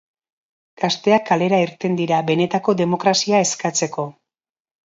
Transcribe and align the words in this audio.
Gazteak 0.83 1.27
kalera 1.27 1.59
irten 1.65 1.99
dira, 2.01 2.21
benetako 2.31 2.75
demokrazia 2.83 3.47
eskatzeko. 3.49 4.09